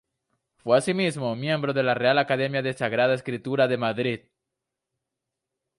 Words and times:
Fue 0.57 0.75
asimismo 0.79 1.35
miembro 1.35 1.73
de 1.73 1.83
la 1.83 1.93
Real 1.93 2.17
Academia 2.17 2.63
de 2.63 2.73
Sagrada 2.73 3.13
Escritura 3.13 3.67
de 3.67 3.77
Madrid. 3.77 4.19